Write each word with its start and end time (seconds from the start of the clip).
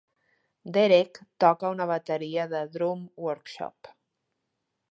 Derek 0.77 1.19
toca 1.43 1.69
una 1.75 1.87
bateria 1.91 2.47
de 2.55 2.63
Drum 2.77 3.07
Workshop. 3.27 3.95